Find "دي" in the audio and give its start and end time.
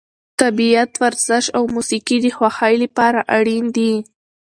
3.75-3.93